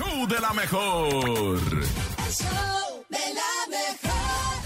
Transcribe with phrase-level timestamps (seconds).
[0.00, 1.60] show de la mejor.
[1.60, 4.56] El show de la mejor.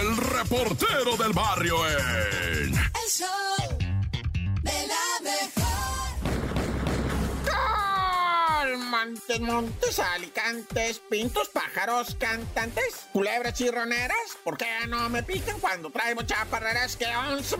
[0.00, 2.74] El reportero del barrio en.
[2.74, 3.28] El show
[4.62, 5.62] de la mejor.
[8.78, 14.38] Montes, montes, alicantes, pintos, pájaros, cantantes, culebras chirroneras.
[14.44, 17.56] ¿Por qué no me pican cuando traigo chaparreras que once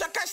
[0.00, 0.24] Acá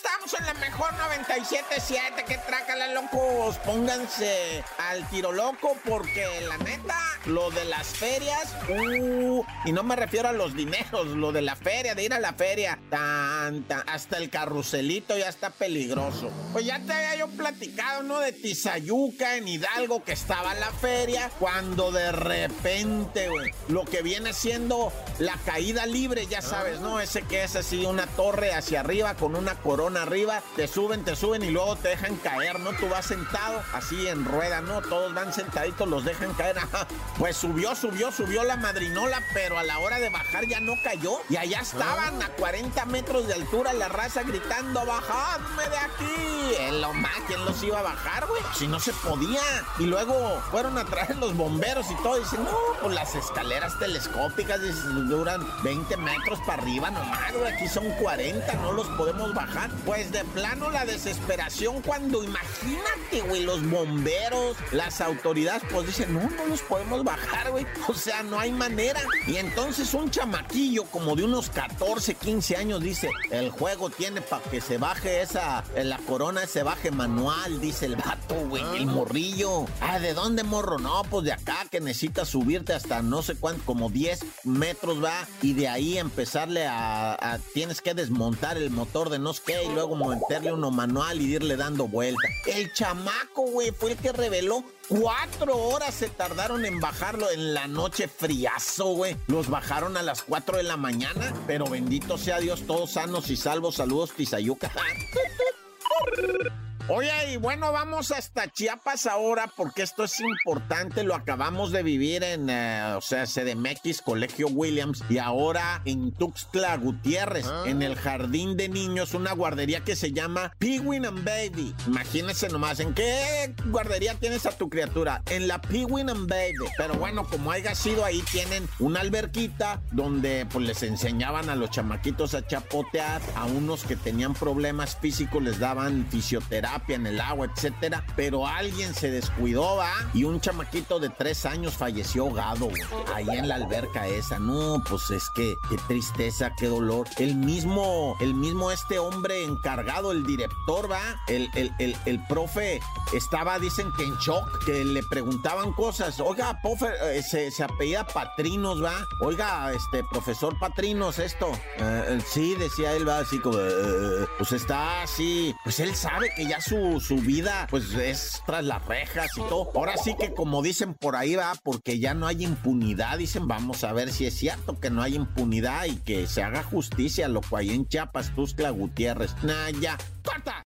[1.24, 2.24] 97.7.
[2.24, 3.56] Que trácala, locos.
[3.58, 9.96] Pónganse al tiro loco porque la neta, lo de las ferias, uh, y no me
[9.96, 14.18] refiero a los dineros, lo de la feria, de ir a la feria, tanta, hasta
[14.18, 16.30] el carruselito ya está peligroso.
[16.52, 18.20] Pues ya te había yo platicado, ¿no?
[18.20, 24.32] De Tizayuca en Hidalgo que estaba la feria, cuando de repente, güey, lo que viene
[24.32, 27.00] siendo la caída libre, ya sabes, ¿no?
[27.00, 31.09] Ese que es así una torre hacia arriba con una corona arriba, te suben, te
[31.16, 32.72] suben y luego te dejan caer, ¿no?
[32.72, 34.80] Tú vas sentado así en rueda, ¿no?
[34.82, 36.58] Todos van sentaditos, los dejan caer.
[36.58, 36.86] Ajá.
[37.18, 41.20] Pues subió, subió, subió la madrinola, pero a la hora de bajar ya no cayó.
[41.28, 46.54] Y allá estaban a 40 metros de altura la raza gritando, bajadme de aquí.
[46.58, 48.42] En lo más, ¿quién los iba a bajar, güey?
[48.56, 49.40] Si no se podía.
[49.78, 52.18] Y luego fueron a traer los bomberos y todo.
[52.18, 52.50] Dicen, no,
[52.82, 54.60] pues las escaleras telescópicas
[55.08, 57.52] duran 20 metros para arriba nomás, güey.
[57.52, 59.70] Aquí son 40, no los podemos bajar.
[59.84, 66.20] Pues de plano la desesperación cuando imagínate, güey, los bomberos, las autoridades, pues dicen, no,
[66.28, 67.66] no los podemos bajar, güey.
[67.88, 69.00] O sea, no hay manera.
[69.26, 74.42] Y entonces un chamaquillo como de unos 14, 15 años dice, el juego tiene para
[74.44, 79.64] que se baje esa, la corona, se baje manual, dice el vato, güey, el morrillo.
[79.80, 80.78] Ah, ¿de dónde morro?
[80.78, 85.26] No, pues de acá que necesitas subirte hasta no sé cuánto, como 10 metros va,
[85.42, 89.64] y de ahí empezarle a, a- tienes que desmontar el motor de no sé qué,
[89.64, 92.26] y luego meterle uno manual y irle dando vuelta.
[92.46, 97.68] El chamaco, güey, fue el que reveló Cuatro horas se tardaron en bajarlo en la
[97.68, 99.16] noche friazo, güey.
[99.28, 103.36] Los bajaron a las cuatro de la mañana, pero bendito sea Dios, todos sanos y
[103.36, 103.76] salvos.
[103.76, 104.72] Saludos, Tizayuca.
[106.92, 111.04] Oye, y bueno, vamos hasta Chiapas ahora porque esto es importante.
[111.04, 116.76] Lo acabamos de vivir en, eh, o sea, CDMX, Colegio Williams, y ahora en Tuxtla
[116.78, 121.76] Gutiérrez, en el Jardín de Niños, una guardería que se llama Penguin and Baby.
[121.86, 125.22] Imagínense nomás, ¿en qué guardería tienes a tu criatura?
[125.30, 126.72] En la Penguin and Baby.
[126.76, 131.70] Pero bueno, como haya sido ahí, tienen una alberquita donde pues les enseñaban a los
[131.70, 137.46] chamaquitos a chapotear, a unos que tenían problemas físicos les daban fisioterapia en el agua,
[137.46, 138.04] etcétera.
[138.16, 139.92] Pero alguien se descuidó, ¿va?
[140.14, 142.68] Y un chamaquito de tres años falleció ahogado,
[143.14, 144.38] ahí en la alberca esa.
[144.38, 147.06] No, pues es que qué tristeza, qué dolor.
[147.18, 151.00] El mismo, el mismo este hombre encargado, el director, ¿va?
[151.28, 152.80] El, el, el, el profe
[153.12, 156.20] estaba, dicen que en shock, que le preguntaban cosas.
[156.20, 158.94] Oiga, profe, eh, se, se apellida Patrinos, ¿va?
[159.20, 161.50] Oiga, este, profesor Patrinos, esto.
[161.78, 165.54] Eh, eh, sí, decía él, va así como, eh, pues está así.
[165.64, 169.70] Pues él sabe que ya su, su vida, pues es tras las rejas y todo.
[169.74, 173.84] Ahora sí que como dicen por ahí, va, porque ya no hay impunidad, dicen, vamos
[173.84, 177.40] a ver si es cierto que no hay impunidad y que se haga justicia, lo
[177.40, 179.34] que hay en Chiapas, Tuzla Gutiérrez.
[179.42, 180.64] Nah, ya, corta.